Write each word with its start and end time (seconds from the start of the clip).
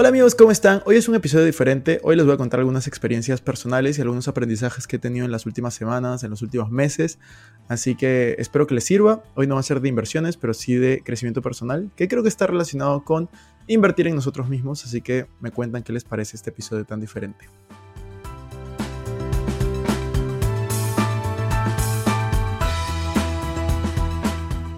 Hola 0.00 0.10
amigos, 0.10 0.36
¿cómo 0.36 0.52
están? 0.52 0.80
Hoy 0.86 0.94
es 0.94 1.08
un 1.08 1.16
episodio 1.16 1.44
diferente. 1.44 1.98
Hoy 2.04 2.14
les 2.14 2.24
voy 2.24 2.32
a 2.32 2.36
contar 2.36 2.60
algunas 2.60 2.86
experiencias 2.86 3.40
personales 3.40 3.98
y 3.98 4.00
algunos 4.00 4.28
aprendizajes 4.28 4.86
que 4.86 4.94
he 4.94 4.98
tenido 5.00 5.24
en 5.24 5.32
las 5.32 5.44
últimas 5.44 5.74
semanas, 5.74 6.22
en 6.22 6.30
los 6.30 6.40
últimos 6.40 6.70
meses. 6.70 7.18
Así 7.66 7.96
que 7.96 8.36
espero 8.38 8.68
que 8.68 8.76
les 8.76 8.84
sirva. 8.84 9.24
Hoy 9.34 9.48
no 9.48 9.56
va 9.56 9.60
a 9.60 9.64
ser 9.64 9.80
de 9.80 9.88
inversiones, 9.88 10.36
pero 10.36 10.54
sí 10.54 10.76
de 10.76 11.02
crecimiento 11.04 11.42
personal, 11.42 11.90
que 11.96 12.06
creo 12.06 12.22
que 12.22 12.28
está 12.28 12.46
relacionado 12.46 13.02
con 13.02 13.28
invertir 13.66 14.06
en 14.06 14.14
nosotros 14.14 14.48
mismos. 14.48 14.84
Así 14.84 15.00
que 15.00 15.26
me 15.40 15.50
cuentan 15.50 15.82
qué 15.82 15.92
les 15.92 16.04
parece 16.04 16.36
este 16.36 16.50
episodio 16.50 16.84
tan 16.84 17.00
diferente. 17.00 17.46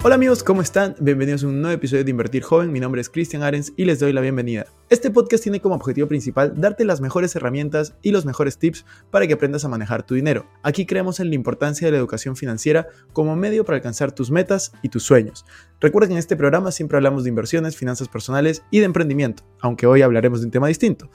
Hola 0.02 0.14
amigos, 0.14 0.42
¿cómo 0.42 0.62
están? 0.62 0.96
Bienvenidos 0.98 1.44
a 1.44 1.46
un 1.48 1.60
nuevo 1.60 1.74
episodio 1.74 2.04
de 2.04 2.10
Invertir 2.10 2.42
Joven. 2.42 2.72
Mi 2.72 2.80
nombre 2.80 3.02
es 3.02 3.10
Cristian 3.10 3.42
Arens 3.42 3.74
y 3.76 3.84
les 3.84 4.00
doy 4.00 4.14
la 4.14 4.22
bienvenida. 4.22 4.64
Este 4.88 5.10
podcast 5.10 5.42
tiene 5.42 5.60
como 5.60 5.74
objetivo 5.74 6.08
principal 6.08 6.58
darte 6.58 6.86
las 6.86 7.02
mejores 7.02 7.36
herramientas 7.36 7.94
y 8.00 8.10
los 8.10 8.24
mejores 8.24 8.56
tips 8.56 8.86
para 9.10 9.26
que 9.26 9.34
aprendas 9.34 9.66
a 9.66 9.68
manejar 9.68 10.02
tu 10.02 10.14
dinero. 10.14 10.46
Aquí 10.62 10.86
creemos 10.86 11.20
en 11.20 11.28
la 11.28 11.34
importancia 11.34 11.86
de 11.86 11.92
la 11.92 11.98
educación 11.98 12.34
financiera 12.34 12.88
como 13.12 13.36
medio 13.36 13.66
para 13.66 13.76
alcanzar 13.76 14.10
tus 14.10 14.30
metas 14.30 14.72
y 14.80 14.88
tus 14.88 15.02
sueños. 15.02 15.44
Recuerda 15.80 16.08
que 16.08 16.14
en 16.14 16.18
este 16.18 16.34
programa 16.34 16.72
siempre 16.72 16.96
hablamos 16.96 17.24
de 17.24 17.28
inversiones, 17.28 17.76
finanzas 17.76 18.08
personales 18.08 18.62
y 18.70 18.78
de 18.78 18.86
emprendimiento, 18.86 19.42
aunque 19.60 19.86
hoy 19.86 20.00
hablaremos 20.00 20.40
de 20.40 20.46
un 20.46 20.50
tema 20.50 20.68
distinto. 20.68 21.10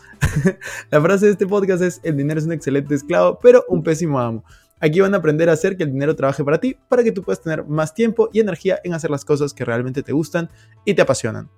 la 0.91 1.01
frase 1.01 1.25
de 1.25 1.31
este 1.31 1.47
podcast 1.47 1.81
es, 1.81 2.01
el 2.03 2.17
dinero 2.17 2.39
es 2.39 2.45
un 2.45 2.51
excelente 2.51 2.93
esclavo, 2.93 3.39
pero 3.41 3.65
un 3.67 3.81
pésimo 3.81 4.19
amo. 4.19 4.43
Aquí 4.79 4.99
van 4.99 5.13
a 5.13 5.17
aprender 5.17 5.49
a 5.49 5.53
hacer 5.53 5.77
que 5.77 5.83
el 5.83 5.91
dinero 5.91 6.15
trabaje 6.15 6.43
para 6.43 6.59
ti, 6.59 6.77
para 6.89 7.03
que 7.03 7.11
tú 7.11 7.23
puedas 7.23 7.41
tener 7.41 7.63
más 7.65 7.93
tiempo 7.93 8.29
y 8.33 8.39
energía 8.39 8.79
en 8.83 8.93
hacer 8.93 9.09
las 9.09 9.23
cosas 9.23 9.53
que 9.53 9.63
realmente 9.63 10.03
te 10.03 10.11
gustan 10.11 10.49
y 10.83 10.93
te 10.93 11.01
apasionan. 11.01 11.49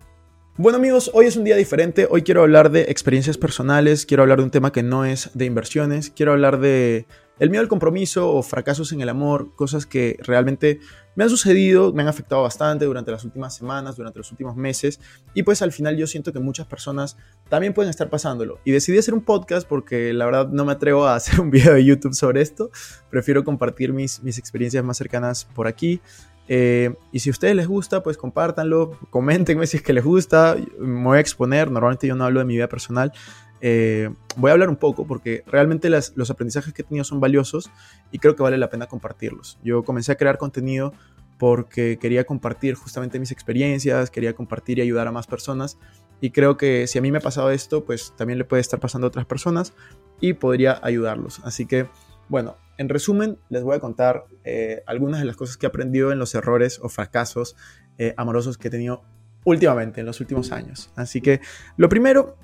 Bueno 0.58 0.78
amigos, 0.78 1.12
hoy 1.14 1.28
es 1.28 1.36
un 1.36 1.44
día 1.44 1.56
diferente, 1.56 2.08
hoy 2.10 2.24
quiero 2.24 2.42
hablar 2.42 2.72
de 2.72 2.82
experiencias 2.90 3.38
personales, 3.38 4.08
quiero 4.08 4.24
hablar 4.24 4.40
de 4.40 4.44
un 4.46 4.52
tema 4.52 4.72
que 4.72 4.82
no 4.82 5.06
es 5.06 5.30
de 5.36 5.46
inversiones, 5.46 6.10
quiero 6.10 6.32
hablar 6.32 6.60
de 6.60 7.06
el 7.40 7.50
miedo 7.50 7.62
al 7.62 7.68
compromiso 7.68 8.32
o 8.32 8.42
fracasos 8.44 8.92
en 8.92 9.02
el 9.02 9.10
amor, 9.10 9.54
cosas 9.56 9.86
que 9.86 10.18
realmente 10.24 10.80
me 11.16 11.24
han 11.24 11.30
sucedido, 11.30 11.94
me 11.94 12.04
han 12.04 12.08
afectado 12.08 12.44
bastante 12.44 12.86
durante 12.86 13.12
las 13.12 13.26
últimas 13.26 13.56
semanas, 13.56 13.96
durante 13.96 14.20
los 14.20 14.32
últimos 14.32 14.56
meses, 14.56 15.00
y 15.34 15.44
pues 15.44 15.62
al 15.62 15.72
final 15.72 15.98
yo 15.98 16.06
siento 16.06 16.32
que 16.32 16.40
muchas 16.40 16.68
personas 16.68 17.18
también 17.50 17.74
pueden 17.74 17.90
estar 17.90 18.10
pasándolo. 18.10 18.60
Y 18.66 18.72
decidí 18.72 18.98
hacer 18.98 19.14
un 19.14 19.22
podcast 19.22 19.68
porque 19.68 20.14
la 20.14 20.26
verdad 20.26 20.50
no 20.50 20.66
me 20.66 20.74
atrevo 20.74 21.08
a 21.08 21.16
hacer 21.16 21.40
un 21.40 21.50
video 21.50 21.74
de 21.74 21.84
YouTube 21.84 22.14
sobre 22.14 22.42
esto, 22.42 22.70
prefiero 23.10 23.44
compartir 23.44 23.94
mis, 23.94 24.22
mis 24.22 24.38
experiencias 24.38 24.84
más 24.84 24.98
cercanas 24.98 25.46
por 25.56 25.68
aquí. 25.68 26.02
Eh, 26.48 26.96
y 27.12 27.20
si 27.20 27.30
a 27.30 27.32
ustedes 27.32 27.56
les 27.56 27.68
gusta, 27.68 28.04
pues 28.04 28.18
compártanlo, 28.18 28.98
coméntenme 29.10 29.68
si 29.68 29.78
es 29.78 29.84
que 29.84 29.94
les 29.94 30.04
gusta, 30.04 30.56
me 30.80 31.04
voy 31.04 31.18
a 31.18 31.22
exponer, 31.22 31.70
normalmente 31.70 32.08
yo 32.08 32.16
no 32.16 32.24
hablo 32.24 32.40
de 32.40 32.46
mi 32.46 32.56
vida 32.56 32.70
personal, 32.70 33.12
eh, 33.60 34.10
voy 34.36 34.50
a 34.50 34.54
hablar 34.54 34.70
un 34.70 34.76
poco 34.76 35.08
porque 35.08 35.44
realmente 35.48 35.90
los 35.90 36.30
aprendizajes 36.30 36.74
que 36.74 36.84
he 36.84 36.86
tenido 36.86 37.04
son 37.04 37.20
valiosos 37.20 37.72
y 38.12 38.20
creo 38.20 38.36
que 38.36 38.44
vale 38.44 38.58
la 38.58 38.70
pena 38.70 38.88
compartirlos. 38.88 39.58
Yo 39.64 39.84
comencé 39.84 40.12
a 40.12 40.16
crear 40.16 40.38
contenido 40.38 40.94
porque 41.38 41.98
quería 42.00 42.24
compartir 42.24 42.76
justamente 42.76 43.20
mis 43.20 43.32
experiencias, 43.32 44.10
quería 44.10 44.34
compartir 44.34 44.80
y 44.80 44.82
ayudar 44.82 45.08
a 45.08 45.12
más 45.12 45.28
personas 45.28 45.78
y 46.22 46.32
creo 46.32 46.58
que 46.58 46.88
si 46.88 46.98
a 46.98 47.02
mí 47.02 47.12
me 47.12 47.20
ha 47.20 47.22
pasado 47.22 47.52
esto, 47.52 47.84
pues 47.84 48.14
también 48.16 48.40
le 48.40 48.46
puede 48.46 48.62
estar 48.62 48.80
pasando 48.80 49.08
a 49.08 49.10
otras 49.10 49.26
personas 49.26 49.74
y 50.20 50.34
podría 50.34 50.80
ayudarlos. 50.82 51.42
Así 51.44 51.66
que, 51.66 51.88
bueno, 52.30 52.58
en 52.78 52.90
resumen, 52.90 53.38
les 53.50 53.64
voy 53.64 53.76
a 53.76 53.80
contar 53.80 54.26
eh, 54.44 54.84
algunas 54.86 55.20
de 55.20 55.26
las 55.26 55.36
cosas 55.36 55.58
que 55.58 55.66
he 55.66 55.70
aprendido 55.70 56.12
en 56.12 56.20
los 56.20 56.36
errores 56.36 56.80
o 56.82 56.90
fracasos 56.90 57.56
eh, 57.98 58.14
amorosos 58.18 58.58
que 58.58 58.68
he 58.68 58.72
tenido 58.72 59.04
últimamente, 59.44 60.02
en 60.02 60.06
los 60.06 60.20
últimos 60.20 60.52
años. 60.52 60.92
Así 60.96 61.22
que, 61.22 61.42
lo 61.78 61.90
primero 61.90 62.38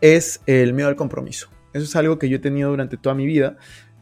es 0.00 0.40
el 0.46 0.72
miedo 0.72 0.88
al 0.88 0.96
compromiso. 0.96 1.50
Eso 1.72 1.84
es 1.84 1.96
algo 1.96 2.18
que 2.18 2.28
yo 2.28 2.36
he 2.36 2.40
tenido 2.40 2.70
durante 2.70 2.96
toda 2.96 3.14
mi 3.14 3.26
vida, 3.26 3.56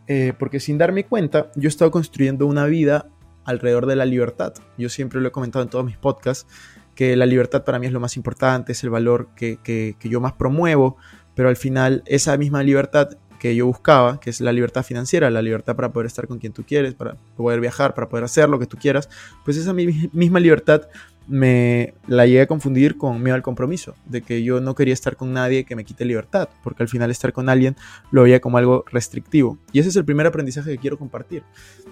eh, 0.06 0.32
porque 0.38 0.60
sin 0.60 0.78
darme 0.78 1.04
cuenta, 1.04 1.50
yo 1.56 1.66
he 1.66 1.69
estado 1.69 1.91
construyendo 1.91 2.47
una 2.47 2.66
vida 2.66 3.09
alrededor 3.44 3.87
de 3.87 3.97
la 3.97 4.04
libertad. 4.04 4.54
Yo 4.78 4.88
siempre 4.88 5.21
lo 5.21 5.28
he 5.28 5.33
comentado 5.33 5.65
en 5.65 5.71
todos 5.71 5.84
mis 5.84 5.97
podcasts, 5.97 6.47
que 6.94 7.16
la 7.16 7.27
libertad 7.27 7.65
para 7.65 7.78
mí 7.78 7.87
es 7.87 7.93
lo 7.93 8.00
más 8.00 8.16
importante, 8.16 8.72
es 8.72 8.84
el 8.84 8.91
valor 8.91 9.28
que, 9.34 9.59
que 9.65 10.09
yo 10.09 10.21
más 10.21 10.33
promuevo, 10.34 10.97
pero 11.34 11.48
al 11.48 11.56
final 11.56 12.03
esa 12.06 12.37
misma 12.37 12.62
libertad 12.62 13.10
que 13.49 13.57
yo 13.57 13.67
buscaba, 13.67 14.21
que 14.21 14.31
es 14.31 14.41
la 14.41 14.53
libertad 14.53 14.83
financiera, 14.83 15.31
la 15.31 15.43
libertad 15.43 15.77
para 15.77 15.93
poder 15.93 16.07
estar 16.07 16.27
con 16.27 16.39
quien 16.39 16.53
tú 16.53 16.65
quieres, 16.65 16.95
para 16.95 17.17
poder 17.37 17.61
viajar, 17.61 17.95
para 17.95 18.09
poder 18.09 18.25
hacer 18.25 18.49
lo 18.49 18.59
que 18.59 18.67
tú 18.67 18.77
quieras, 18.77 19.09
pues 19.45 19.57
esa 19.57 19.73
misma 19.73 20.41
libertad 20.41 20.83
me 21.29 21.95
la 22.07 22.27
llegué 22.27 22.43
a 22.43 22.47
confundir 22.47 22.97
con 22.97 23.23
miedo 23.23 23.34
al 23.34 23.43
compromiso, 23.43 23.95
de 24.05 24.23
que 24.23 24.43
yo 24.43 24.61
no 24.61 24.75
quería 24.75 24.95
estar 24.95 25.17
con 25.17 25.33
nadie 25.33 25.65
que 25.65 25.75
me 25.75 25.84
quite 25.84 26.05
libertad, 26.05 26.49
porque 26.62 26.83
al 26.83 26.89
final 26.89 27.11
estar 27.11 27.33
con 27.33 27.49
alguien 27.49 27.77
lo 28.11 28.23
veía 28.23 28.41
como 28.41 28.59
algo 28.59 28.84
restrictivo. 28.91 29.59
Y 29.73 29.81
ese 29.81 29.89
es 29.89 29.97
el 29.97 30.05
primer 30.05 30.27
aprendizaje 30.27 30.71
que 30.71 30.78
quiero 30.78 30.99
compartir. 30.99 31.43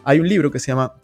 Hay 0.05 0.21
un 0.21 0.29
libro 0.29 0.51
que 0.51 0.61
se 0.61 0.69
llama 0.69 0.95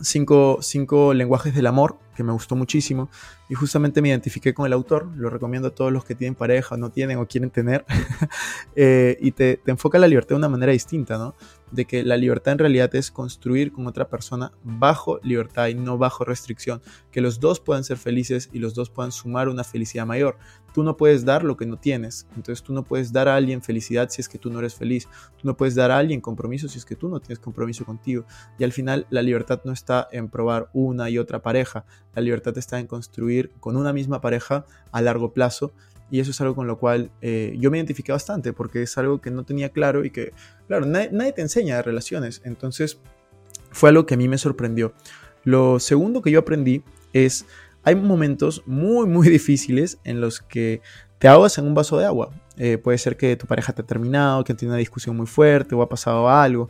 cinco, 0.00 0.58
cinco 0.60 1.14
lenguajes 1.14 1.54
del 1.54 1.66
amor, 1.66 1.98
que 2.14 2.22
me 2.22 2.32
gustó 2.32 2.56
muchísimo, 2.56 3.10
y 3.48 3.54
justamente 3.54 4.00
me 4.00 4.08
identifiqué 4.08 4.54
con 4.54 4.66
el 4.66 4.72
autor, 4.72 5.10
lo 5.16 5.28
recomiendo 5.30 5.68
a 5.68 5.74
todos 5.74 5.92
los 5.92 6.04
que 6.04 6.14
tienen 6.14 6.34
pareja, 6.34 6.76
no 6.76 6.90
tienen 6.90 7.18
o 7.18 7.26
quieren 7.26 7.50
tener, 7.50 7.84
eh, 8.76 9.18
y 9.20 9.32
te, 9.32 9.58
te, 9.58 9.70
enfoca 9.70 9.98
la 9.98 10.08
libertad 10.08 10.30
de 10.30 10.36
una 10.36 10.48
manera 10.48 10.72
distinta, 10.72 11.18
¿no? 11.18 11.34
De 11.70 11.84
que 11.84 12.02
la 12.02 12.16
libertad 12.16 12.52
en 12.52 12.58
realidad 12.58 12.94
es 12.94 13.10
construir 13.10 13.72
con 13.72 13.86
otra 13.86 14.08
persona 14.08 14.52
bajo 14.62 15.18
libertad 15.22 15.68
y 15.68 15.74
no 15.74 15.98
bajo 15.98 16.24
restricción, 16.24 16.82
que 17.10 17.20
los 17.20 17.40
dos 17.40 17.60
puedan 17.60 17.84
ser 17.84 17.96
felices 17.96 18.50
y 18.52 18.58
los 18.58 18.74
dos 18.74 18.90
puedan 18.90 19.12
sumar 19.12 19.48
una 19.48 19.64
felicidad 19.64 20.06
mayor. 20.06 20.36
Tú 20.74 20.82
no 20.82 20.96
puedes 20.96 21.24
dar 21.24 21.44
lo 21.44 21.56
que 21.56 21.66
no 21.66 21.78
tienes, 21.78 22.26
entonces 22.36 22.62
tú 22.62 22.72
no 22.72 22.82
puedes 22.84 23.12
dar 23.12 23.28
a 23.28 23.36
alguien 23.36 23.62
felicidad 23.62 24.08
si 24.08 24.22
es 24.22 24.28
que 24.28 24.38
tú 24.38 24.50
no 24.50 24.58
eres 24.58 24.74
feliz, 24.74 25.06
tú 25.36 25.46
no 25.46 25.56
puedes 25.56 25.74
dar 25.74 25.90
a 25.90 25.98
alguien 25.98 26.22
compromiso 26.22 26.68
si 26.68 26.78
es 26.78 26.86
que 26.86 26.96
tú 26.96 27.08
no 27.08 27.20
tienes 27.20 27.38
compromiso 27.38 27.84
contigo, 27.84 28.24
y 28.58 28.64
al 28.64 28.72
final 28.72 29.06
la 29.10 29.20
libertad 29.20 29.60
no 29.64 29.72
está 29.72 30.08
en 30.12 30.28
probar 30.28 30.70
una 30.72 31.10
y 31.10 31.18
otra 31.18 31.42
pareja, 31.42 31.84
la 32.14 32.22
libertad 32.22 32.56
está 32.58 32.78
en 32.78 32.86
construir 32.86 33.50
con 33.60 33.76
una 33.76 33.92
misma 33.92 34.20
pareja 34.20 34.66
a 34.90 35.02
largo 35.02 35.32
plazo. 35.32 35.72
Y 36.10 36.20
eso 36.20 36.30
es 36.30 36.40
algo 36.42 36.54
con 36.54 36.66
lo 36.66 36.78
cual 36.78 37.10
eh, 37.22 37.56
yo 37.58 37.70
me 37.70 37.78
identifiqué 37.78 38.12
bastante 38.12 38.52
porque 38.52 38.82
es 38.82 38.98
algo 38.98 39.20
que 39.22 39.30
no 39.30 39.44
tenía 39.44 39.70
claro 39.70 40.04
y 40.04 40.10
que, 40.10 40.32
claro, 40.68 40.84
nadie, 40.84 41.32
te 41.32 41.40
enseña 41.40 41.76
de 41.76 41.82
relaciones. 41.82 42.42
Entonces 42.44 42.98
fue 43.70 43.88
algo 43.88 44.04
que 44.04 44.14
a 44.14 44.16
mí 44.18 44.28
me 44.28 44.36
sorprendió. 44.36 44.92
Lo 45.42 45.80
segundo 45.80 46.20
que 46.20 46.30
yo 46.30 46.40
aprendí 46.40 46.82
es, 47.14 47.46
hay 47.82 47.94
momentos 47.94 48.62
muy, 48.66 49.06
muy 49.06 49.28
difíciles 49.30 49.98
en 50.04 50.20
los 50.20 50.40
que 50.40 50.82
te 51.18 51.28
ahogas 51.28 51.56
en 51.56 51.66
un 51.66 51.74
vaso 51.74 51.98
de 51.98 52.04
agua. 52.04 52.30
Eh, 52.58 52.76
puede 52.76 52.98
ser 52.98 53.16
que 53.16 53.34
tu 53.36 53.46
pareja 53.46 53.72
te 53.72 53.80
ha 53.80 53.86
terminado, 53.86 54.44
que 54.44 54.52
tiene 54.52 54.72
una 54.72 54.78
discusión 54.78 55.16
muy 55.16 55.26
fuerte 55.26 55.74
o 55.74 55.80
ha 55.80 55.88
pasado 55.88 56.28
algo 56.28 56.68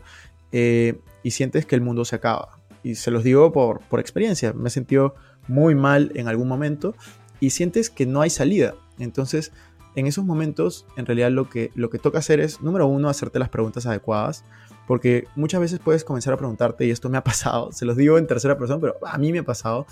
eh, 0.52 1.00
y 1.22 1.32
sientes 1.32 1.66
que 1.66 1.74
el 1.74 1.80
mundo 1.80 2.04
se 2.04 2.16
acaba. 2.16 2.58
Y 2.84 2.94
se 2.94 3.10
los 3.10 3.24
digo 3.24 3.52
por, 3.52 3.80
por 3.80 3.98
experiencia. 3.98 4.52
Me 4.52 4.68
he 4.68 4.70
sentido 4.70 5.14
muy 5.48 5.74
mal 5.74 6.12
en 6.14 6.28
algún 6.28 6.48
momento 6.48 6.94
y 7.40 7.50
sientes 7.50 7.90
que 7.90 8.06
no 8.06 8.20
hay 8.20 8.30
salida. 8.30 8.74
Entonces, 8.98 9.52
en 9.94 10.06
esos 10.06 10.24
momentos, 10.24 10.86
en 10.96 11.06
realidad 11.06 11.30
lo 11.30 11.50
que, 11.50 11.70
lo 11.74 11.90
que 11.90 11.98
toca 11.98 12.18
hacer 12.18 12.40
es, 12.40 12.60
número 12.62 12.86
uno, 12.86 13.08
hacerte 13.08 13.38
las 13.38 13.48
preguntas 13.48 13.84
adecuadas, 13.84 14.44
porque 14.86 15.26
muchas 15.36 15.60
veces 15.60 15.78
puedes 15.78 16.04
comenzar 16.04 16.32
a 16.32 16.36
preguntarte, 16.36 16.86
y 16.86 16.90
esto 16.90 17.08
me 17.08 17.18
ha 17.18 17.24
pasado, 17.24 17.72
se 17.72 17.84
los 17.84 17.96
digo 17.96 18.18
en 18.18 18.26
tercera 18.26 18.56
persona, 18.56 18.80
pero 18.80 18.96
a 19.06 19.18
mí 19.18 19.32
me 19.32 19.40
ha 19.40 19.44
pasado, 19.44 19.86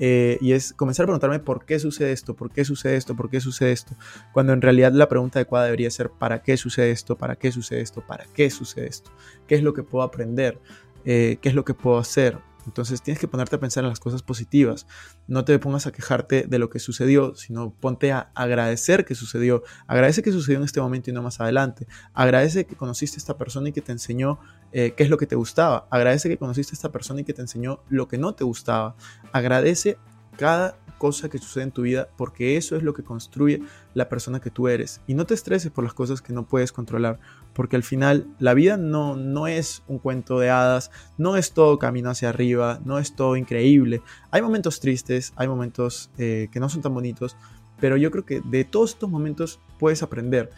eh, 0.00 0.38
y 0.40 0.52
es 0.52 0.72
comenzar 0.72 1.04
a 1.04 1.06
preguntarme 1.06 1.38
por 1.38 1.64
qué 1.64 1.78
sucede 1.78 2.12
esto, 2.12 2.34
por 2.34 2.50
qué 2.50 2.64
sucede 2.64 2.96
esto, 2.96 3.14
por 3.14 3.30
qué 3.30 3.40
sucede 3.40 3.72
esto, 3.72 3.94
cuando 4.32 4.52
en 4.52 4.60
realidad 4.60 4.92
la 4.92 5.08
pregunta 5.08 5.38
adecuada 5.38 5.66
debería 5.66 5.90
ser 5.90 6.10
para 6.10 6.42
qué 6.42 6.56
sucede 6.56 6.90
esto, 6.90 7.16
para 7.16 7.36
qué 7.36 7.52
sucede 7.52 7.80
esto, 7.80 8.04
para 8.04 8.24
qué 8.34 8.50
sucede 8.50 8.86
esto, 8.86 9.12
qué 9.46 9.54
es 9.54 9.62
lo 9.62 9.72
que 9.72 9.84
puedo 9.84 10.02
aprender, 10.02 10.58
eh, 11.04 11.38
qué 11.40 11.48
es 11.48 11.54
lo 11.54 11.64
que 11.64 11.74
puedo 11.74 11.98
hacer, 11.98 12.38
Entonces 12.66 13.02
tienes 13.02 13.20
que 13.20 13.28
ponerte 13.28 13.56
a 13.56 13.60
pensar 13.60 13.84
en 13.84 13.90
las 13.90 14.00
cosas 14.00 14.22
positivas. 14.22 14.86
No 15.26 15.44
te 15.44 15.58
pongas 15.58 15.86
a 15.86 15.92
quejarte 15.92 16.44
de 16.48 16.58
lo 16.58 16.70
que 16.70 16.78
sucedió, 16.78 17.34
sino 17.34 17.72
ponte 17.72 18.12
a 18.12 18.30
agradecer 18.34 19.04
que 19.04 19.14
sucedió. 19.14 19.62
Agradece 19.86 20.22
que 20.22 20.32
sucedió 20.32 20.58
en 20.58 20.64
este 20.64 20.80
momento 20.80 21.10
y 21.10 21.12
no 21.12 21.22
más 21.22 21.40
adelante. 21.40 21.86
Agradece 22.12 22.66
que 22.66 22.76
conociste 22.76 23.16
a 23.16 23.18
esta 23.18 23.36
persona 23.36 23.68
y 23.68 23.72
que 23.72 23.80
te 23.80 23.92
enseñó 23.92 24.38
eh, 24.72 24.94
qué 24.96 25.04
es 25.04 25.10
lo 25.10 25.18
que 25.18 25.26
te 25.26 25.36
gustaba. 25.36 25.86
Agradece 25.90 26.28
que 26.28 26.36
conociste 26.36 26.72
a 26.72 26.76
esta 26.76 26.92
persona 26.92 27.20
y 27.20 27.24
que 27.24 27.32
te 27.32 27.42
enseñó 27.42 27.82
lo 27.88 28.08
que 28.08 28.18
no 28.18 28.34
te 28.34 28.44
gustaba. 28.44 28.96
Agradece 29.32 29.98
cada 30.36 30.76
cosa 30.98 31.28
que 31.28 31.38
sucede 31.38 31.64
en 31.64 31.70
tu 31.72 31.82
vida 31.82 32.08
porque 32.16 32.56
eso 32.56 32.76
es 32.76 32.82
lo 32.82 32.94
que 32.94 33.02
construye 33.02 33.60
la 33.94 34.08
persona 34.08 34.40
que 34.40 34.50
tú 34.50 34.68
eres. 34.68 35.00
Y 35.06 35.14
no 35.14 35.26
te 35.26 35.34
estreses 35.34 35.70
por 35.70 35.84
las 35.84 35.94
cosas 35.94 36.22
que 36.22 36.32
no 36.32 36.46
puedes 36.46 36.72
controlar, 36.72 37.18
porque 37.52 37.76
al 37.76 37.82
final 37.82 38.26
la 38.38 38.54
vida 38.54 38.76
no, 38.76 39.16
no 39.16 39.46
es 39.46 39.82
un 39.86 39.98
cuento 39.98 40.38
de 40.38 40.50
hadas, 40.50 40.90
no 41.18 41.36
es 41.36 41.52
todo 41.52 41.78
camino 41.78 42.10
hacia 42.10 42.30
arriba, 42.30 42.80
no 42.84 42.98
es 42.98 43.14
todo 43.14 43.36
increíble. 43.36 44.02
Hay 44.30 44.42
momentos 44.42 44.80
tristes, 44.80 45.32
hay 45.36 45.48
momentos 45.48 46.10
eh, 46.18 46.48
que 46.50 46.60
no 46.60 46.68
son 46.68 46.82
tan 46.82 46.94
bonitos, 46.94 47.36
pero 47.80 47.96
yo 47.96 48.10
creo 48.10 48.24
que 48.24 48.40
de 48.40 48.64
todos 48.64 48.92
estos 48.92 49.10
momentos 49.10 49.60
puedes 49.78 50.02
aprender. 50.02 50.50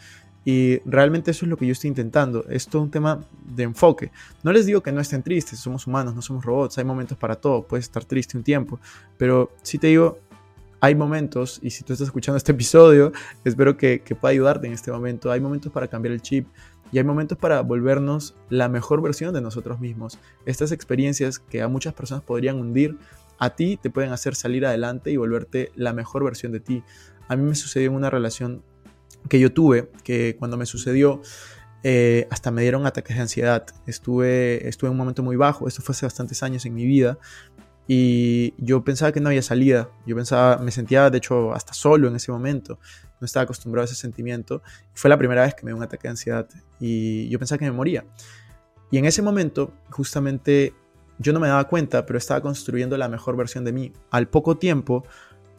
Y 0.45 0.79
realmente 0.85 1.31
eso 1.31 1.45
es 1.45 1.49
lo 1.49 1.57
que 1.57 1.65
yo 1.65 1.73
estoy 1.73 1.89
intentando. 1.89 2.45
Es 2.49 2.73
un 2.73 2.89
tema 2.89 3.19
de 3.45 3.63
enfoque. 3.63 4.11
No 4.43 4.51
les 4.51 4.65
digo 4.65 4.81
que 4.81 4.91
no 4.91 5.01
estén 5.01 5.21
tristes, 5.21 5.59
somos 5.59 5.87
humanos, 5.87 6.15
no 6.15 6.21
somos 6.21 6.45
robots, 6.45 6.77
hay 6.77 6.85
momentos 6.85 7.17
para 7.17 7.35
todo, 7.35 7.63
puedes 7.63 7.85
estar 7.85 8.05
triste 8.05 8.37
un 8.37 8.43
tiempo, 8.43 8.79
pero 9.17 9.51
sí 9.61 9.77
te 9.77 9.87
digo, 9.87 10.19
hay 10.79 10.95
momentos, 10.95 11.59
y 11.61 11.71
si 11.71 11.83
tú 11.83 11.93
estás 11.93 12.07
escuchando 12.07 12.37
este 12.37 12.51
episodio, 12.51 13.11
espero 13.43 13.77
que, 13.77 14.01
pueda 14.19 14.31
ayudarte 14.31 14.67
en 14.67 14.73
este 14.73 14.91
momento. 14.91 15.31
Hay 15.31 15.41
momentos 15.41 15.71
para 15.71 15.87
cambiar 15.87 16.13
el 16.13 16.21
chip 16.21 16.47
y 16.91 16.97
hay 16.97 17.03
momentos 17.03 17.37
para 17.37 17.61
volvernos 17.61 18.35
la 18.49 18.69
mejor 18.69 19.01
versión 19.01 19.33
de 19.33 19.41
nosotros 19.41 19.79
mismos. 19.79 20.19
Estas 20.45 20.71
experiencias 20.71 21.39
que 21.39 21.61
a 21.61 21.67
muchas 21.67 21.93
personas 21.93 22.23
podrían 22.23 22.57
hundir, 22.59 22.97
a 23.39 23.51
ti 23.51 23.77
te 23.77 23.89
pueden 23.89 24.11
hacer 24.11 24.35
salir 24.35 24.65
adelante 24.65 25.11
y 25.11 25.17
volverte 25.17 25.71
la 25.75 25.93
mejor 25.93 26.23
versión 26.23 26.51
de 26.51 26.59
ti. 26.59 26.83
A 27.27 27.35
mí 27.35 27.43
me 27.43 27.55
sucedió 27.55 27.89
en 27.89 27.95
una 27.95 28.09
relación 28.09 28.63
que 29.29 29.39
yo 29.39 29.51
tuve, 29.51 29.89
que 30.03 30.35
cuando 30.37 30.57
me 30.57 30.65
sucedió, 30.65 31.21
eh, 31.83 32.27
hasta 32.31 32.51
me 32.51 32.61
dieron 32.61 32.85
ataques 32.85 33.15
de 33.15 33.21
ansiedad. 33.21 33.65
Estuve, 33.85 34.67
estuve 34.67 34.87
en 34.87 34.91
un 34.91 34.97
momento 34.97 35.23
muy 35.23 35.35
bajo, 35.35 35.67
esto 35.67 35.81
fue 35.81 35.93
hace 35.93 36.05
bastantes 36.05 36.43
años 36.43 36.65
en 36.65 36.73
mi 36.73 36.85
vida, 36.85 37.17
y 37.87 38.53
yo 38.57 38.83
pensaba 38.83 39.13
que 39.13 39.21
no 39.21 39.29
había 39.29 39.41
salida. 39.41 39.89
Yo 40.05 40.15
pensaba, 40.15 40.57
me 40.57 40.71
sentía 40.71 41.09
de 41.09 41.17
hecho 41.17 41.53
hasta 41.53 41.73
solo 41.73 42.09
en 42.09 42.17
ese 42.17 42.31
momento. 42.31 42.79
No 43.21 43.25
estaba 43.25 43.45
acostumbrado 43.45 43.83
a 43.83 43.85
ese 43.85 43.95
sentimiento. 43.95 44.61
Fue 44.93 45.09
la 45.09 45.17
primera 45.17 45.43
vez 45.43 45.55
que 45.55 45.63
me 45.63 45.71
dio 45.71 45.77
un 45.77 45.83
ataque 45.83 46.03
de 46.03 46.09
ansiedad 46.09 46.47
y 46.79 47.29
yo 47.29 47.39
pensaba 47.39 47.57
que 47.57 47.65
me 47.65 47.71
moría. 47.71 48.05
Y 48.91 48.97
en 48.97 49.05
ese 49.05 49.21
momento, 49.21 49.73
justamente, 49.89 50.73
yo 51.17 51.33
no 51.33 51.39
me 51.39 51.47
daba 51.47 51.67
cuenta, 51.67 52.05
pero 52.05 52.17
estaba 52.17 52.41
construyendo 52.41 52.97
la 52.97 53.07
mejor 53.07 53.37
versión 53.37 53.63
de 53.63 53.71
mí. 53.71 53.93
Al 54.11 54.27
poco 54.27 54.57
tiempo, 54.57 55.05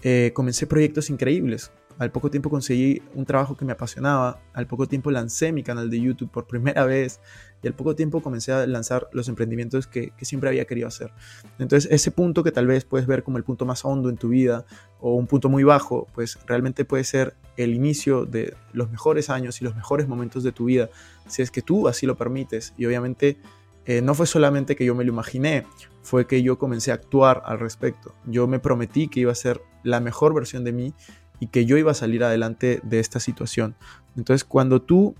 eh, 0.02 0.32
comencé 0.34 0.66
proyectos 0.66 1.10
increíbles. 1.10 1.72
Al 1.98 2.12
poco 2.12 2.30
tiempo 2.30 2.48
conseguí 2.48 3.02
un 3.14 3.24
trabajo 3.24 3.56
que 3.56 3.64
me 3.64 3.72
apasionaba. 3.72 4.40
Al 4.54 4.66
poco 4.66 4.86
tiempo 4.86 5.10
lancé 5.10 5.52
mi 5.52 5.64
canal 5.64 5.90
de 5.90 6.00
YouTube 6.00 6.30
por 6.30 6.46
primera 6.46 6.84
vez. 6.84 7.20
Y 7.60 7.66
al 7.66 7.74
poco 7.74 7.96
tiempo 7.96 8.22
comencé 8.22 8.52
a 8.52 8.66
lanzar 8.68 9.08
los 9.12 9.28
emprendimientos 9.28 9.88
que, 9.88 10.12
siempre 10.22 10.48
había 10.48 10.64
querido 10.64 10.86
hacer. 10.86 11.10
Entonces 11.58 11.90
ese 11.90 12.12
punto 12.12 12.44
que 12.44 12.52
tal 12.52 12.68
vez 12.68 12.84
puedes 12.84 13.08
ver 13.08 13.24
como 13.24 13.36
el 13.36 13.44
punto 13.44 13.66
más 13.66 13.84
hondo 13.84 14.10
en 14.10 14.16
tu 14.16 14.28
vida 14.28 14.64
o 15.00 15.14
un 15.14 15.26
punto 15.26 15.48
muy 15.48 15.64
bajo, 15.64 16.06
pues 16.14 16.38
realmente 16.46 16.84
puede 16.84 17.02
ser 17.02 17.34
el 17.56 17.74
inicio 17.74 18.26
de 18.26 18.54
los 18.72 18.90
mejores 18.90 19.28
años 19.28 19.60
y 19.60 19.64
los 19.64 19.74
mejores 19.74 20.06
momentos 20.06 20.44
de 20.44 20.52
tu 20.52 20.66
vida, 20.66 20.90
si 21.26 21.42
es 21.42 21.50
que 21.50 21.62
tú 21.62 21.88
así 21.88 22.06
lo 22.06 22.16
permites. 22.16 22.74
Y 22.78 22.86
obviamente 22.86 23.38
eh, 23.86 24.02
no 24.02 24.14
fue 24.14 24.26
solamente 24.26 24.76
que 24.76 24.84
yo 24.84 24.94
me 24.94 25.02
lo 25.02 25.12
imaginé, 25.12 25.66
fue 26.02 26.28
que 26.28 26.42
yo 26.44 26.58
comencé 26.58 26.92
a 26.92 26.94
actuar 26.94 27.42
al 27.44 27.58
respecto. 27.58 28.14
Yo 28.26 28.46
me 28.46 28.60
prometí 28.60 29.08
que 29.08 29.20
iba 29.20 29.32
a 29.32 29.34
ser 29.34 29.60
la 29.82 29.98
mejor 29.98 30.34
versión 30.34 30.62
de 30.62 30.72
mí 30.72 30.94
y 31.40 31.48
que 31.48 31.66
yo 31.66 31.76
iba 31.76 31.92
a 31.92 31.94
salir 31.94 32.24
adelante 32.24 32.80
de 32.82 33.00
esta 33.00 33.20
situación. 33.20 33.76
Entonces, 34.16 34.44
cuando 34.44 34.82
tú 34.82 35.14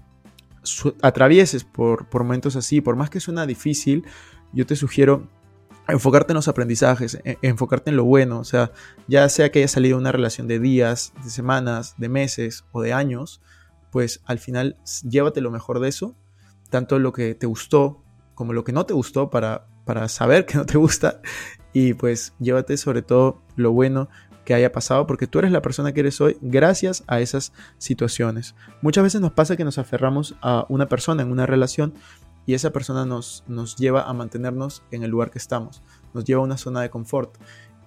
atravieses 1.03 1.65
por, 1.65 2.06
momentos 2.12 2.56
así, 2.56 2.81
por 2.81 2.97
más 2.97 3.11
que 3.11 3.20
suena 3.20 3.47
difícil, 3.47 4.05
yo 4.53 4.67
te 4.67 4.76
sugiero 4.76 5.29
enfocarte 5.87 6.32
en 6.32 6.37
los 6.37 6.49
aprendizajes, 6.49 7.19
e, 7.25 7.38
enfocarte 7.43 7.91
en 7.91 7.97
lo 7.97 8.05
bueno, 8.05 8.41
o 8.41 8.44
sea, 8.44 8.73
ya 9.06 9.29
sea 9.29 9.50
que 9.50 9.61
haya 9.61 9.69
salido 9.69 9.97
una 9.97 10.12
relación 10.12 10.47
de 10.47 10.59
días, 10.59 11.12
de 11.23 11.31
semanas, 11.31 11.94
de 11.97 12.09
meses 12.09 12.65
o 12.73 12.82
de 12.82 12.93
años, 12.93 13.41
pues 13.91 14.20
al 14.26 14.38
final 14.38 14.76
llévate 15.09 15.41
lo 15.41 15.50
mejor 15.50 15.81
de 15.81 15.88
eso, 15.88 16.15
tanto 16.69 16.99
lo 16.99 17.12
que 17.12 17.35
te 17.35 17.47
gustó 17.47 18.03
como 18.35 18.53
lo 18.53 18.62
que 18.62 18.73
no 18.73 18.87
te 18.87 18.94
gustó 18.94 19.31
para, 19.31 19.67
para 19.85 20.09
saber 20.09 20.47
que 20.47 20.59
no 20.59 20.67
te 20.67 20.79
gusta 20.79 21.20
y 21.73 21.94
pues 21.94 22.35
llévate 22.38 22.76
sobre 22.76 23.03
todo 23.03 23.43
lo 23.56 23.73
bueno 23.73 24.09
que 24.49 24.55
haya 24.55 24.73
pasado, 24.73 25.06
porque 25.06 25.27
tú 25.27 25.41
eres 25.41 25.53
la 25.53 25.61
persona 25.61 25.93
que 25.93 26.00
eres 26.00 26.23
hoy 26.23 26.39
gracias 26.41 27.05
a 27.06 27.21
esas 27.21 27.53
situaciones. 27.77 28.55
Muchas 28.81 29.05
veces 29.05 29.21
nos 29.21 29.33
pasa 29.33 29.59
que 29.59 29.65
nos 29.65 29.77
aferramos 29.77 30.37
a 30.41 30.65
una 30.71 30.87
persona 30.87 31.21
en 31.21 31.31
una 31.31 31.45
relación 31.45 31.93
y 32.47 32.55
esa 32.55 32.71
persona 32.71 33.05
nos, 33.05 33.45
nos 33.47 33.77
lleva 33.77 34.05
a 34.05 34.12
mantenernos 34.15 34.83
en 34.91 35.03
el 35.03 35.11
lugar 35.11 35.31
que 35.31 35.37
estamos, 35.37 35.83
nos 36.15 36.25
lleva 36.25 36.41
a 36.41 36.45
una 36.45 36.56
zona 36.56 36.81
de 36.81 36.89
confort. 36.89 37.37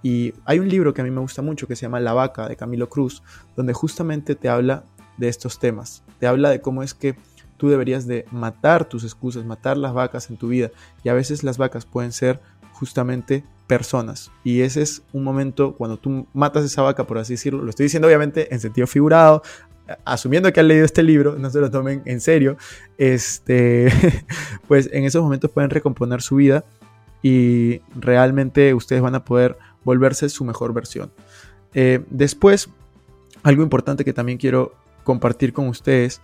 Y 0.03 0.35
hay 0.45 0.59
un 0.59 0.69
libro 0.69 0.93
que 0.93 1.01
a 1.01 1.03
mí 1.03 1.09
me 1.09 1.21
gusta 1.21 1.41
mucho 1.41 1.65
que 1.67 1.75
se 1.75 1.87
llama 1.87 1.99
La 1.99 2.13
vaca 2.13 2.47
de 2.47 2.55
Camilo 2.55 2.89
Cruz, 2.89 3.23
donde 3.55 3.73
justamente 3.73 4.35
te 4.35 4.47
habla 4.47 4.83
de 5.17 5.29
estos 5.29 5.57
temas, 5.57 6.03
te 6.19 6.27
habla 6.27 6.51
de 6.51 6.61
cómo 6.61 6.83
es 6.83 6.93
que 6.93 7.15
tú 7.57 7.69
deberías 7.69 8.05
de 8.05 8.25
matar 8.29 8.85
tus 8.85 9.03
excusas, 9.03 9.45
matar 9.45 9.77
las 9.77 9.95
vacas 9.95 10.29
en 10.29 10.37
tu 10.37 10.49
vida. 10.49 10.69
Y 11.03 11.09
a 11.09 11.15
veces 11.15 11.43
las 11.43 11.57
vacas 11.57 11.87
pueden 11.87 12.11
ser 12.11 12.39
justamente 12.71 13.43
personas. 13.71 14.31
Y 14.43 14.63
ese 14.63 14.81
es 14.81 15.01
un 15.13 15.23
momento 15.23 15.75
cuando 15.77 15.95
tú 15.95 16.27
matas 16.33 16.65
esa 16.65 16.81
vaca, 16.81 17.07
por 17.07 17.17
así 17.17 17.35
decirlo. 17.35 17.63
Lo 17.63 17.69
estoy 17.69 17.85
diciendo 17.85 18.05
obviamente 18.05 18.53
en 18.53 18.59
sentido 18.59 18.85
figurado, 18.85 19.43
asumiendo 20.03 20.51
que 20.51 20.59
han 20.59 20.67
leído 20.67 20.83
este 20.83 21.03
libro, 21.03 21.37
no 21.39 21.49
se 21.49 21.61
lo 21.61 21.71
tomen 21.71 22.01
en 22.03 22.19
serio. 22.19 22.57
Este, 22.97 23.87
pues 24.67 24.89
en 24.91 25.05
esos 25.05 25.23
momentos 25.23 25.51
pueden 25.51 25.69
recomponer 25.69 26.21
su 26.21 26.35
vida 26.35 26.65
y 27.23 27.79
realmente 27.95 28.73
ustedes 28.73 29.01
van 29.01 29.15
a 29.15 29.23
poder 29.23 29.57
volverse 29.85 30.27
su 30.27 30.43
mejor 30.43 30.73
versión. 30.73 31.09
Eh, 31.73 32.03
después, 32.09 32.67
algo 33.41 33.63
importante 33.63 34.03
que 34.03 34.11
también 34.11 34.37
quiero 34.37 34.75
compartir 35.05 35.53
con 35.53 35.69
ustedes 35.69 36.19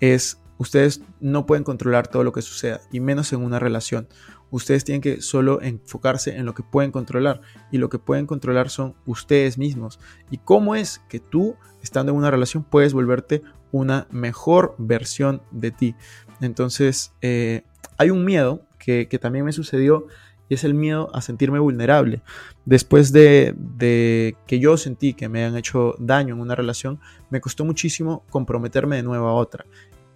es 0.00 0.36
ustedes 0.60 1.02
no 1.20 1.46
pueden 1.46 1.64
controlar 1.64 2.06
todo 2.06 2.22
lo 2.22 2.32
que 2.32 2.42
suceda 2.42 2.80
y 2.92 3.00
menos 3.00 3.32
en 3.32 3.42
una 3.42 3.58
relación. 3.58 4.06
Ustedes 4.52 4.84
tienen 4.84 5.00
que 5.00 5.20
solo 5.20 5.62
enfocarse 5.62 6.36
en 6.36 6.44
lo 6.44 6.54
que 6.54 6.62
pueden 6.62 6.92
controlar 6.92 7.40
y 7.70 7.78
lo 7.78 7.88
que 7.88 7.98
pueden 7.98 8.26
controlar 8.26 8.68
son 8.68 8.94
ustedes 9.06 9.58
mismos. 9.58 10.00
Y 10.30 10.38
cómo 10.38 10.74
es 10.74 11.00
que 11.08 11.20
tú 11.20 11.56
estando 11.82 12.12
en 12.12 12.18
una 12.18 12.30
relación 12.30 12.64
puedes 12.64 12.92
volverte 12.92 13.42
una 13.72 14.06
mejor 14.10 14.74
versión 14.78 15.42
de 15.52 15.70
ti 15.70 15.94
entonces 16.40 17.12
eh, 17.20 17.62
hay 17.98 18.10
un 18.10 18.24
miedo 18.24 18.62
que, 18.78 19.06
también 19.20 19.44
me 19.44 19.52
sucedió 19.52 20.06
y 20.48 20.54
es 20.54 20.64
el 20.64 20.74
miedo 20.74 21.14
a 21.14 21.20
sentirme 21.20 21.58
vulnerable. 21.58 22.22
Después 22.64 23.12
de, 23.12 23.54
de, 23.56 24.36
que 24.46 24.58
yo 24.58 24.76
sentí 24.76 25.14
que 25.14 25.28
me 25.28 25.44
han 25.44 25.56
hecho 25.56 25.94
daño 25.98 26.34
en 26.34 26.40
una 26.40 26.56
relación, 26.56 26.98
me 27.28 27.40
costó 27.40 27.64
muchísimo 27.64 28.24
comprometerme 28.30 28.96
de 28.96 29.02
nuevo 29.02 29.28
a 29.28 29.34
otra 29.34 29.64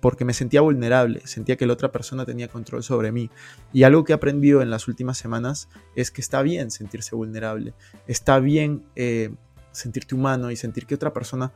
porque 0.04 0.26
me 0.26 0.34
sentía 0.34 0.60
vulnerable, 0.60 1.22
sentía 1.24 1.56
que 1.56 1.64
la 1.64 1.72
otra 1.72 1.90
persona 1.90 2.26
tenía 2.26 2.48
control 2.48 2.82
sobre 2.82 3.10
mí. 3.10 3.30
Y 3.72 3.84
algo 3.84 4.04
que 4.04 4.12
he 4.12 4.14
aprendido 4.14 4.60
en 4.60 4.68
las 4.68 4.86
últimas 4.86 5.16
semanas 5.16 5.70
es 5.96 6.10
que 6.10 6.20
está 6.20 6.42
bien 6.42 6.70
sentirse 6.70 7.16
vulnerable, 7.16 7.72
está 8.06 8.38
bien 8.38 8.84
eh, 8.96 9.30
sentirte 9.72 10.14
humano 10.14 10.50
y 10.50 10.56
sentir 10.56 10.84
que 10.84 10.94
otra 10.94 11.14
persona 11.14 11.52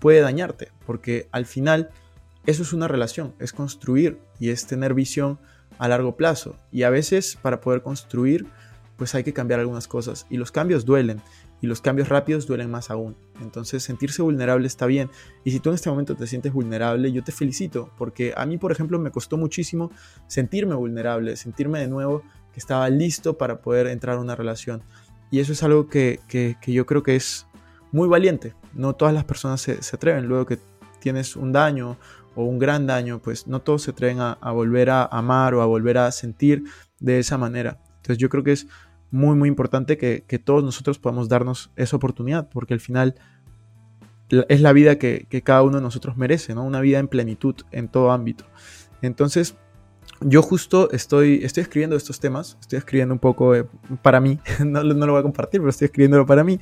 puede 0.00 0.22
dañarte, 0.22 0.72
porque 0.86 1.28
al 1.30 1.44
final 1.44 1.90
eso 2.46 2.62
es 2.62 2.72
una 2.72 2.88
relación, 2.88 3.34
es 3.38 3.52
construir 3.52 4.18
y 4.38 4.48
es 4.48 4.66
tener 4.66 4.94
visión 4.94 5.38
a 5.76 5.86
largo 5.86 6.16
plazo. 6.16 6.56
Y 6.72 6.84
a 6.84 6.88
veces 6.88 7.36
para 7.42 7.60
poder 7.60 7.82
construir, 7.82 8.46
pues 8.96 9.14
hay 9.14 9.24
que 9.24 9.34
cambiar 9.34 9.60
algunas 9.60 9.86
cosas 9.86 10.24
y 10.30 10.38
los 10.38 10.50
cambios 10.50 10.86
duelen 10.86 11.20
y 11.60 11.66
los 11.66 11.80
cambios 11.80 12.08
rápidos 12.08 12.46
duelen 12.46 12.70
más 12.70 12.90
aún. 12.90 13.16
Entonces 13.40 13.82
sentirse 13.82 14.22
vulnerable 14.22 14.66
está 14.66 14.86
bien. 14.86 15.10
Y 15.44 15.50
si 15.50 15.60
tú 15.60 15.70
en 15.70 15.74
este 15.74 15.90
momento 15.90 16.14
te 16.14 16.26
sientes 16.26 16.52
vulnerable, 16.52 17.12
yo 17.12 17.22
te 17.22 17.32
felicito, 17.32 17.90
porque 17.98 18.32
a 18.36 18.46
mí, 18.46 18.58
por 18.58 18.72
ejemplo, 18.72 18.98
me 18.98 19.10
costó 19.10 19.36
muchísimo 19.36 19.90
sentirme 20.26 20.74
vulnerable, 20.74 21.36
sentirme 21.36 21.80
de 21.80 21.88
nuevo 21.88 22.22
que 22.52 22.58
estaba 22.58 22.88
listo 22.88 23.36
para 23.36 23.60
poder 23.60 23.86
entrar 23.86 24.16
a 24.16 24.20
una 24.20 24.36
relación. 24.36 24.82
Y 25.30 25.40
eso 25.40 25.52
es 25.52 25.62
algo 25.62 25.88
que, 25.88 26.20
yo 26.66 26.86
creo 26.86 27.02
que 27.02 27.16
es 27.16 27.46
muy 27.92 28.08
valiente. 28.08 28.54
No 28.74 28.94
todas 28.94 29.14
las 29.14 29.24
personas 29.24 29.60
se, 29.60 29.78
atreven. 29.92 30.26
Luego 30.26 30.46
que 30.46 30.58
tienes 30.98 31.36
un 31.36 31.52
daño 31.52 31.98
o 32.34 32.44
un 32.44 32.58
gran 32.58 32.86
daño, 32.86 33.20
pues 33.20 33.46
no 33.46 33.60
todos 33.60 33.82
se 33.82 33.90
atreven 33.90 34.20
a, 34.20 34.32
a 34.32 34.52
volver 34.52 34.90
a 34.90 35.04
amar 35.04 35.54
o 35.54 35.62
a 35.62 35.66
volver 35.66 35.98
a 35.98 36.10
sentir 36.10 36.64
de 36.98 37.18
esa 37.18 37.38
manera. 37.38 37.78
Entonces 37.96 38.18
yo 38.18 38.28
creo 38.28 38.42
que 38.42 38.52
es 38.52 38.66
muy, 39.10 39.36
muy 39.36 39.48
importante 39.48 39.96
que, 39.98 40.38
todos 40.38 40.62
nosotros 40.62 40.98
podamos 40.98 41.28
darnos 41.28 41.70
esa 41.76 41.96
oportunidad, 41.96 42.48
porque 42.48 42.74
al 42.74 42.80
final 42.80 43.14
es 44.48 44.60
la 44.60 44.72
vida 44.72 44.96
que, 44.96 45.26
cada 45.44 45.62
uno 45.62 45.76
de 45.78 45.82
nosotros 45.82 46.16
merece, 46.16 46.54
¿no? 46.54 46.64
Una 46.64 46.80
vida 46.80 46.98
en 46.98 47.08
plenitud 47.08 47.56
en 47.72 47.88
todo 47.88 48.12
ámbito. 48.12 48.44
Entonces, 49.02 49.56
yo 50.20 50.42
justo 50.42 50.90
estoy, 50.90 51.40
estoy 51.42 51.62
escribiendo 51.62 51.96
estos 51.96 52.20
temas, 52.20 52.58
estoy 52.60 52.78
escribiendo 52.78 53.14
un 53.14 53.18
poco 53.18 53.54
eh, 53.54 53.66
para 54.02 54.20
mí, 54.20 54.38
no, 54.64 54.84
no, 54.84 55.06
lo 55.06 55.12
voy 55.12 55.20
a 55.20 55.22
compartir, 55.22 55.60
pero 55.60 55.70
estoy 55.70 55.86
escribiéndolo 55.86 56.26
para 56.26 56.44
mí, 56.44 56.60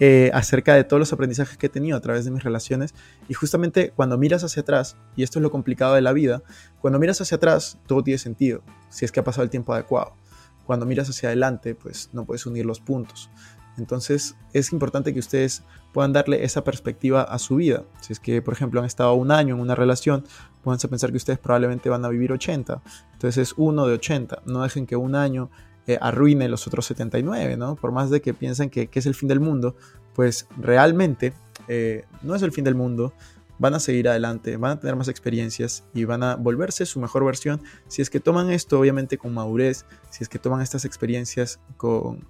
eh, 0.00 0.30
acerca 0.34 0.74
de 0.74 0.84
todos 0.84 0.98
los 0.98 1.12
aprendizajes 1.12 1.56
que 1.56 1.66
he 1.66 1.68
tenido 1.68 1.96
a 1.96 2.00
través 2.00 2.24
de 2.24 2.30
mis 2.30 2.42
relaciones. 2.42 2.94
Y 3.28 3.34
justamente 3.34 3.92
cuando 3.94 4.18
miras 4.18 4.42
hacia 4.42 4.62
atrás, 4.62 4.96
y 5.16 5.22
esto 5.22 5.38
es 5.38 5.42
lo 5.42 5.50
complicado 5.50 5.94
de 5.94 6.00
la 6.00 6.12
vida, 6.12 6.42
cuando 6.80 6.98
miras 6.98 7.20
hacia 7.20 7.36
atrás, 7.36 7.78
todo 7.86 8.02
tiene 8.02 8.18
sentido, 8.18 8.62
si 8.88 9.04
es 9.04 9.12
que 9.12 9.20
ha 9.20 9.24
pasado 9.24 9.44
el 9.44 9.50
tiempo 9.50 9.72
adecuado. 9.72 10.16
Cuando 10.66 10.86
miras 10.86 11.08
hacia 11.08 11.28
adelante, 11.28 11.74
pues 11.74 12.10
no 12.12 12.24
puedes 12.24 12.46
unir 12.46 12.66
los 12.66 12.80
puntos. 12.80 13.30
Entonces 13.76 14.36
es 14.52 14.72
importante 14.72 15.12
que 15.12 15.18
ustedes 15.18 15.62
puedan 15.92 16.12
darle 16.12 16.44
esa 16.44 16.64
perspectiva 16.64 17.22
a 17.22 17.38
su 17.38 17.56
vida. 17.56 17.84
Si 18.00 18.12
es 18.12 18.20
que, 18.20 18.40
por 18.42 18.54
ejemplo, 18.54 18.80
han 18.80 18.86
estado 18.86 19.14
un 19.14 19.30
año 19.30 19.54
en 19.54 19.60
una 19.60 19.74
relación, 19.74 20.24
pueden 20.62 20.78
pensar 20.88 21.10
que 21.10 21.16
ustedes 21.16 21.38
probablemente 21.38 21.88
van 21.88 22.04
a 22.04 22.08
vivir 22.08 22.32
80. 22.32 22.82
Entonces 23.12 23.38
es 23.38 23.54
uno 23.56 23.86
de 23.86 23.94
80. 23.94 24.42
No 24.46 24.62
dejen 24.62 24.86
que 24.86 24.96
un 24.96 25.14
año 25.14 25.50
eh, 25.86 25.98
arruine 26.00 26.48
los 26.48 26.66
otros 26.66 26.86
79, 26.86 27.56
¿no? 27.56 27.76
Por 27.76 27.92
más 27.92 28.10
de 28.10 28.22
que 28.22 28.32
piensen 28.32 28.70
que, 28.70 28.88
es 28.92 29.06
el 29.06 29.14
fin 29.14 29.28
del 29.28 29.40
mundo, 29.40 29.76
pues 30.14 30.46
realmente 30.56 31.34
eh, 31.68 32.04
no 32.22 32.34
es 32.34 32.42
el 32.42 32.52
fin 32.52 32.64
del 32.64 32.74
mundo. 32.74 33.12
Van 33.58 33.74
a 33.74 33.80
seguir 33.80 34.08
adelante, 34.08 34.56
van 34.56 34.72
a 34.72 34.80
tener 34.80 34.96
más 34.96 35.08
experiencias 35.08 35.84
y 35.94 36.04
van 36.04 36.22
a 36.22 36.36
volverse 36.36 36.86
su 36.86 37.00
mejor 37.00 37.24
versión 37.24 37.62
si 37.88 38.02
es 38.02 38.10
que 38.10 38.20
toman 38.20 38.50
esto 38.50 38.80
obviamente 38.80 39.18
con 39.18 39.32
madurez, 39.32 39.84
si 40.10 40.24
es 40.24 40.28
que 40.28 40.38
toman 40.38 40.60
estas 40.60 40.84
experiencias 40.84 41.60
con, 41.76 42.26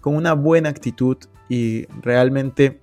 con 0.00 0.14
una 0.14 0.34
buena 0.34 0.68
actitud 0.68 1.16
y 1.48 1.86
realmente 2.02 2.80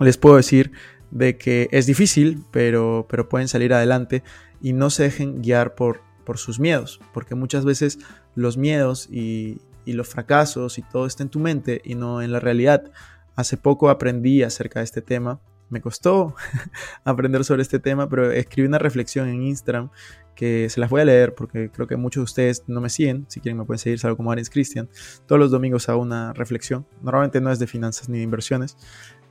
les 0.00 0.18
puedo 0.18 0.36
decir 0.36 0.72
de 1.10 1.38
que 1.38 1.68
es 1.70 1.86
difícil, 1.86 2.44
pero, 2.50 3.06
pero 3.08 3.28
pueden 3.28 3.48
salir 3.48 3.72
adelante 3.72 4.24
y 4.60 4.72
no 4.72 4.90
se 4.90 5.04
dejen 5.04 5.42
guiar 5.42 5.74
por, 5.76 6.00
por 6.24 6.38
sus 6.38 6.58
miedos, 6.58 7.00
porque 7.12 7.34
muchas 7.34 7.64
veces 7.64 7.98
los 8.34 8.56
miedos 8.56 9.08
y, 9.10 9.60
y 9.84 9.92
los 9.92 10.08
fracasos 10.08 10.78
y 10.78 10.82
todo 10.82 11.06
está 11.06 11.22
en 11.22 11.28
tu 11.28 11.38
mente 11.38 11.80
y 11.84 11.94
no 11.94 12.22
en 12.22 12.32
la 12.32 12.40
realidad. 12.40 12.90
Hace 13.36 13.56
poco 13.56 13.90
aprendí 13.90 14.42
acerca 14.42 14.80
de 14.80 14.84
este 14.84 15.02
tema 15.02 15.40
me 15.74 15.80
costó 15.80 16.34
aprender 17.04 17.44
sobre 17.44 17.62
este 17.62 17.80
tema, 17.80 18.08
pero 18.08 18.30
escribí 18.30 18.66
una 18.66 18.78
reflexión 18.78 19.28
en 19.28 19.42
Instagram 19.42 19.90
que 20.36 20.68
se 20.70 20.80
las 20.80 20.88
voy 20.88 21.00
a 21.00 21.04
leer 21.04 21.34
porque 21.34 21.70
creo 21.70 21.86
que 21.86 21.96
muchos 21.96 22.20
de 22.20 22.24
ustedes 22.24 22.64
no 22.66 22.80
me 22.80 22.88
siguen. 22.88 23.26
Si 23.28 23.40
quieren 23.40 23.58
me 23.58 23.64
pueden 23.64 23.78
seguir, 23.78 23.98
salgo 23.98 24.16
como 24.16 24.32
Arens 24.32 24.50
Christian. 24.50 24.88
Todos 25.26 25.38
los 25.38 25.50
domingos 25.50 25.88
hago 25.88 26.00
una 26.00 26.32
reflexión. 26.32 26.86
Normalmente 27.02 27.40
no 27.40 27.50
es 27.50 27.58
de 27.58 27.66
finanzas 27.66 28.08
ni 28.08 28.18
de 28.18 28.24
inversiones. 28.24 28.76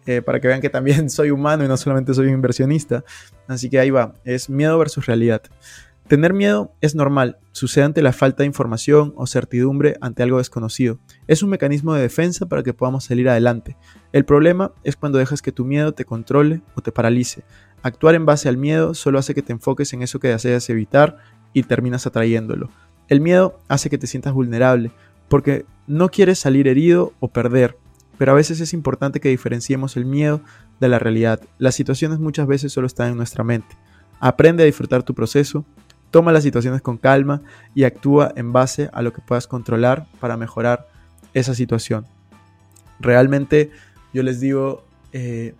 Eh, 0.05 0.21
para 0.21 0.41
que 0.41 0.49
vean 0.49 0.59
que 0.59 0.69
también 0.69 1.09
soy 1.09 1.31
humano 1.31 1.63
y 1.63 1.67
no 1.67 1.77
solamente 1.77 2.13
soy 2.13 2.27
un 2.27 2.33
inversionista. 2.33 3.03
Así 3.47 3.69
que 3.69 3.79
ahí 3.79 3.89
va. 3.89 4.13
Es 4.25 4.49
miedo 4.49 4.77
versus 4.77 5.05
realidad. 5.05 5.41
Tener 6.07 6.33
miedo 6.33 6.73
es 6.81 6.95
normal, 6.95 7.37
sucede 7.53 7.85
ante 7.85 8.01
la 8.01 8.11
falta 8.11 8.43
de 8.43 8.47
información 8.47 9.13
o 9.15 9.25
certidumbre 9.25 9.95
ante 10.01 10.21
algo 10.21 10.39
desconocido. 10.39 10.99
Es 11.27 11.41
un 11.41 11.49
mecanismo 11.49 11.93
de 11.93 12.01
defensa 12.01 12.45
para 12.45 12.63
que 12.63 12.73
podamos 12.73 13.05
salir 13.05 13.29
adelante. 13.29 13.77
El 14.11 14.25
problema 14.25 14.71
es 14.83 14.95
cuando 14.95 15.17
dejas 15.17 15.41
que 15.41 15.51
tu 15.51 15.65
miedo 15.65 15.93
te 15.93 16.05
controle 16.05 16.61
o 16.75 16.81
te 16.81 16.91
paralice. 16.91 17.43
Actuar 17.81 18.15
en 18.15 18.25
base 18.25 18.49
al 18.49 18.57
miedo 18.57 18.93
solo 18.93 19.19
hace 19.19 19.33
que 19.33 19.41
te 19.41 19.53
enfoques 19.53 19.93
en 19.93 20.01
eso 20.01 20.19
que 20.19 20.29
deseas 20.29 20.69
evitar 20.69 21.17
y 21.53 21.63
terminas 21.63 22.05
atrayéndolo. 22.07 22.69
El 23.07 23.21
miedo 23.21 23.59
hace 23.67 23.89
que 23.89 23.97
te 23.97 24.07
sientas 24.07 24.33
vulnerable, 24.33 24.91
porque 25.27 25.65
no 25.87 26.09
quieres 26.09 26.39
salir 26.39 26.67
herido 26.67 27.13
o 27.19 27.27
perder, 27.27 27.77
pero 28.17 28.31
a 28.31 28.35
veces 28.35 28.59
es 28.59 28.73
importante 28.73 29.19
que 29.19 29.29
diferenciemos 29.29 29.97
el 29.97 30.05
miedo 30.05 30.41
de 30.79 30.89
la 30.89 30.99
realidad. 30.99 31.41
Las 31.57 31.75
situaciones 31.75 32.19
muchas 32.19 32.47
veces 32.47 32.71
solo 32.71 32.87
están 32.87 33.11
en 33.11 33.17
nuestra 33.17 33.43
mente. 33.43 33.77
Aprende 34.19 34.63
a 34.63 34.65
disfrutar 34.65 35.03
tu 35.03 35.13
proceso, 35.13 35.65
Toma 36.13 36.31
las 36.31 36.43
situaciones 36.43 36.83
con 36.83 36.99
calma 36.99 37.41
y 37.73 37.85
actúa 37.85 38.31
en 38.35 38.53
base 38.53 38.87
a 38.93 39.01
lo 39.01 39.11
que 39.13 39.23
puedas 39.23 39.47
controlar 39.47 40.05
para 40.19 40.37
mejorar 40.37 40.87
esa 41.33 41.55
situación. 41.55 42.05
Realmente 42.99 43.71
yo 44.13 44.23
les 44.23 44.39
digo, 44.39 44.85
eh, 45.11 45.55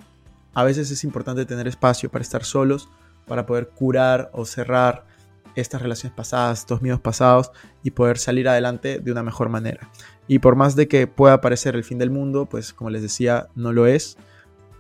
a 0.54 0.64
veces 0.64 0.92
es 0.92 1.04
importante 1.04 1.46
tener 1.46 1.68
espacio 1.68 2.10
para 2.10 2.22
estar 2.22 2.44
solos, 2.44 2.90
para 3.28 3.46
poder 3.46 3.70
curar 3.70 4.30
o 4.34 4.46
cerrar 4.46 5.06
estas 5.56 5.82
relaciones 5.82 6.16
pasadas, 6.16 6.60
estos 6.60 6.82
miedos 6.82 7.00
pasados 7.00 7.52
y 7.84 7.92
poder 7.92 8.18
salir 8.18 8.48
adelante 8.48 9.00
de 9.00 9.12
una 9.12 9.24
mejor 9.24 9.50
manera. 9.50 9.90
Y 10.28 10.40
por 10.40 10.56
más 10.56 10.76
de 10.76 10.88
que 10.88 11.08
pueda 11.08 11.42
parecer 11.42 11.76
el 11.76 11.84
fin 11.84 11.98
del 12.00 12.10
mundo, 12.10 12.48
pues 12.48 12.74
como 12.74 12.90
les 12.90 13.02
decía, 13.02 13.48
no 13.56 13.72
lo 13.72 13.86
es. 13.88 14.18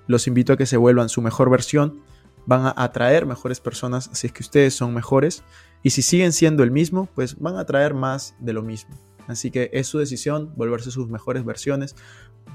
Los 0.07 0.27
invito 0.27 0.53
a 0.53 0.57
que 0.57 0.65
se 0.65 0.77
vuelvan 0.77 1.09
su 1.09 1.21
mejor 1.21 1.49
versión 1.49 2.01
van 2.45 2.65
a 2.65 2.73
atraer 2.77 3.25
mejores 3.25 3.59
personas 3.59 4.09
si 4.13 4.27
es 4.27 4.33
que 4.33 4.43
ustedes 4.43 4.73
son 4.73 4.93
mejores. 4.93 5.43
Y 5.81 5.89
si 5.89 6.01
siguen 6.01 6.31
siendo 6.31 6.63
el 6.63 6.71
mismo, 6.71 7.09
pues 7.13 7.37
van 7.39 7.57
a 7.57 7.61
atraer 7.61 7.93
más 7.93 8.35
de 8.39 8.53
lo 8.53 8.61
mismo. 8.61 8.95
Así 9.27 9.51
que 9.51 9.69
es 9.73 9.87
su 9.87 9.99
decisión 9.99 10.53
volverse 10.55 10.91
sus 10.91 11.09
mejores 11.09 11.45
versiones, 11.45 11.95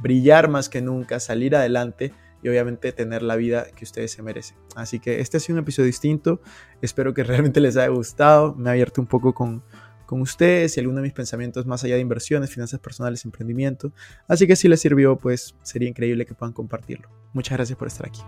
brillar 0.03 0.49
más 0.49 0.69
que 0.69 0.83
nunca, 0.83 1.21
salir 1.21 1.57
adelante 1.57 2.13
y 2.43 2.49
obviamente 2.49 2.93
tener 2.93 3.23
la 3.23 3.37
vida 3.37 3.67
que 3.75 3.85
ustedes 3.85 4.13
se 4.13 4.23
merecen. 4.23 4.57
Así 4.77 5.01
que 5.01 5.21
este 5.21 5.39
ha 5.39 5.41
sido 5.41 5.57
un 5.57 5.63
episodio 5.63 5.87
distinto. 5.87 6.41
Espero 6.83 7.15
que 7.15 7.25
realmente 7.25 7.61
les 7.61 7.77
haya 7.77 7.89
gustado. 7.89 8.55
Me 8.55 8.71
ha 8.71 8.73
abierto 8.73 9.01
un 9.01 9.07
poco 9.07 9.35
con, 9.35 9.63
con 10.07 10.21
ustedes 10.21 10.77
y 10.77 10.81
algunos 10.81 11.03
de 11.03 11.09
mis 11.09 11.15
pensamientos 11.15 11.67
más 11.67 11.85
allá 11.85 11.97
de 11.97 12.01
inversiones, 12.01 12.51
finanzas 12.51 12.81
personales, 12.81 13.25
emprendimiento. 13.25 13.93
Así 14.27 14.47
que 14.47 14.57
si 14.57 14.69
les 14.69 14.81
sirvió, 14.81 15.17
pues 15.17 15.55
sería 15.63 15.89
increíble 15.89 16.27
que 16.27 16.35
puedan 16.35 16.53
compartirlo. 16.53 17.09
Muchas 17.33 17.59
gracias 17.59 17.79
por 17.79 17.89
estar 17.89 18.07
aquí. 18.07 18.21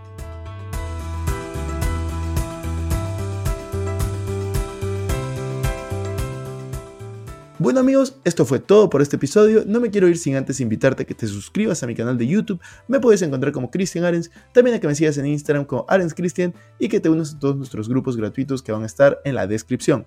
Bueno 7.61 7.81
amigos, 7.81 8.17
esto 8.25 8.47
fue 8.47 8.59
todo 8.59 8.89
por 8.89 9.03
este 9.03 9.17
episodio. 9.17 9.65
No 9.67 9.81
me 9.81 9.91
quiero 9.91 10.09
ir 10.09 10.17
sin 10.17 10.35
antes 10.35 10.61
invitarte 10.61 11.03
a 11.03 11.07
que 11.07 11.15
te 11.15 11.27
suscribas 11.27 11.83
a 11.83 11.87
mi 11.87 11.95
canal 11.95 12.17
de 12.17 12.27
YouTube. 12.27 12.59
Me 12.89 13.01
puedes 13.01 13.21
encontrar 13.21 13.53
como 13.53 13.71
Christian 13.71 14.07
Arens, 14.07 14.31
también 14.55 14.77
a 14.77 14.81
que 14.81 14.87
me 14.87 14.95
sigas 14.95 15.19
en 15.19 15.27
Instagram 15.27 15.67
como 15.67 15.85
Arens 15.87 16.15
Christian 16.15 16.55
y 16.79 16.89
que 16.89 17.01
te 17.01 17.11
unas 17.11 17.35
a 17.35 17.39
todos 17.39 17.57
nuestros 17.57 17.87
grupos 17.87 18.17
gratuitos 18.17 18.63
que 18.63 18.73
van 18.73 18.83
a 18.83 18.87
estar 18.87 19.21
en 19.27 19.35
la 19.35 19.47
descripción. 19.47 20.07